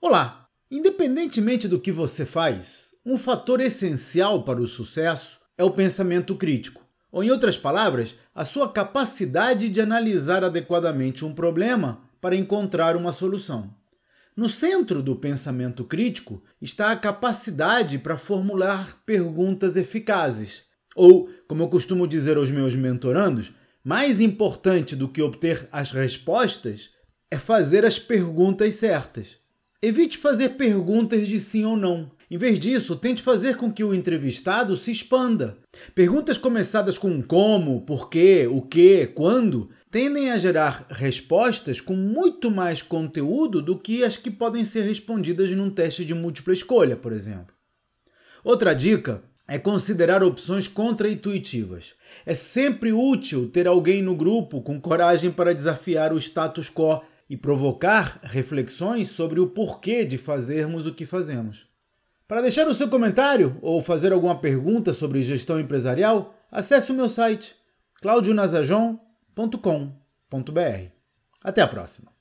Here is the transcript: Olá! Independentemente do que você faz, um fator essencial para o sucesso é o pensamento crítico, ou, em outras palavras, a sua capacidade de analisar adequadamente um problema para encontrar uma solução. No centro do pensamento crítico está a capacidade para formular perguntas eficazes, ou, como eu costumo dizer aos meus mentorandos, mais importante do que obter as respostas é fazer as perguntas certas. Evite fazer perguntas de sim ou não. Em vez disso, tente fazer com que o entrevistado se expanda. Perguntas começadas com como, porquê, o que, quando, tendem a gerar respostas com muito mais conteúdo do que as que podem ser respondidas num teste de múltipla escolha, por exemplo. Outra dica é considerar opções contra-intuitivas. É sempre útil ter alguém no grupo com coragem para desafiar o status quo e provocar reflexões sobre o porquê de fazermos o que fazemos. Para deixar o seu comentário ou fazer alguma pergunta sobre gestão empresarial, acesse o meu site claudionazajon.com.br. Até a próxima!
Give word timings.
Olá! 0.00 0.48
Independentemente 0.70 1.66
do 1.66 1.80
que 1.80 1.90
você 1.90 2.24
faz, 2.24 2.92
um 3.04 3.18
fator 3.18 3.60
essencial 3.60 4.44
para 4.44 4.60
o 4.60 4.66
sucesso 4.68 5.40
é 5.58 5.64
o 5.64 5.72
pensamento 5.72 6.36
crítico, 6.36 6.86
ou, 7.10 7.24
em 7.24 7.32
outras 7.32 7.58
palavras, 7.58 8.14
a 8.32 8.44
sua 8.44 8.72
capacidade 8.72 9.68
de 9.68 9.80
analisar 9.80 10.44
adequadamente 10.44 11.24
um 11.24 11.34
problema 11.34 12.00
para 12.20 12.36
encontrar 12.36 12.96
uma 12.96 13.12
solução. 13.12 13.74
No 14.36 14.48
centro 14.48 15.02
do 15.02 15.16
pensamento 15.16 15.82
crítico 15.82 16.44
está 16.62 16.92
a 16.92 16.96
capacidade 16.96 17.98
para 17.98 18.16
formular 18.16 19.02
perguntas 19.04 19.76
eficazes, 19.76 20.62
ou, 20.94 21.28
como 21.48 21.64
eu 21.64 21.68
costumo 21.68 22.06
dizer 22.06 22.36
aos 22.36 22.52
meus 22.52 22.76
mentorandos, 22.76 23.52
mais 23.82 24.20
importante 24.20 24.94
do 24.94 25.08
que 25.08 25.20
obter 25.20 25.68
as 25.72 25.90
respostas 25.90 26.88
é 27.28 27.36
fazer 27.36 27.84
as 27.84 27.98
perguntas 27.98 28.76
certas. 28.76 29.47
Evite 29.80 30.18
fazer 30.18 30.56
perguntas 30.56 31.28
de 31.28 31.38
sim 31.38 31.64
ou 31.64 31.76
não. 31.76 32.10
Em 32.28 32.36
vez 32.36 32.58
disso, 32.58 32.96
tente 32.96 33.22
fazer 33.22 33.56
com 33.56 33.72
que 33.72 33.84
o 33.84 33.94
entrevistado 33.94 34.76
se 34.76 34.90
expanda. 34.90 35.56
Perguntas 35.94 36.36
começadas 36.36 36.98
com 36.98 37.22
como, 37.22 37.82
porquê, 37.82 38.48
o 38.50 38.60
que, 38.60 39.06
quando, 39.06 39.70
tendem 39.88 40.32
a 40.32 40.38
gerar 40.38 40.84
respostas 40.90 41.80
com 41.80 41.94
muito 41.94 42.50
mais 42.50 42.82
conteúdo 42.82 43.62
do 43.62 43.78
que 43.78 44.02
as 44.02 44.16
que 44.16 44.32
podem 44.32 44.64
ser 44.64 44.82
respondidas 44.82 45.52
num 45.52 45.70
teste 45.70 46.04
de 46.04 46.12
múltipla 46.12 46.52
escolha, 46.52 46.96
por 46.96 47.12
exemplo. 47.12 47.54
Outra 48.42 48.74
dica 48.74 49.22
é 49.46 49.60
considerar 49.60 50.24
opções 50.24 50.66
contra-intuitivas. 50.66 51.94
É 52.26 52.34
sempre 52.34 52.92
útil 52.92 53.48
ter 53.48 53.68
alguém 53.68 54.02
no 54.02 54.16
grupo 54.16 54.60
com 54.60 54.80
coragem 54.80 55.30
para 55.30 55.54
desafiar 55.54 56.12
o 56.12 56.18
status 56.18 56.68
quo 56.68 57.00
e 57.28 57.36
provocar 57.36 58.20
reflexões 58.22 59.08
sobre 59.08 59.40
o 59.40 59.48
porquê 59.48 60.04
de 60.04 60.16
fazermos 60.16 60.86
o 60.86 60.94
que 60.94 61.04
fazemos. 61.04 61.66
Para 62.26 62.42
deixar 62.42 62.68
o 62.68 62.74
seu 62.74 62.88
comentário 62.88 63.58
ou 63.62 63.80
fazer 63.80 64.12
alguma 64.12 64.38
pergunta 64.38 64.92
sobre 64.92 65.22
gestão 65.22 65.58
empresarial, 65.58 66.34
acesse 66.50 66.92
o 66.92 66.94
meu 66.94 67.08
site 67.08 67.56
claudionazajon.com.br. 68.00 70.92
Até 71.42 71.62
a 71.62 71.68
próxima! 71.68 72.12